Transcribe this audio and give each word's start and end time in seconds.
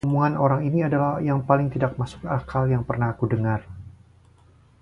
Omongan 0.07 0.33
orang 0.45 0.61
ini 0.69 0.79
adalah 0.89 1.13
yang 1.29 1.39
paling 1.49 1.67
tidak 1.73 1.91
masuk 2.01 2.21
akal 2.37 2.63
yang 2.73 2.81
pernah 2.89 3.07
aku 3.13 3.25
dengar! 3.29 3.61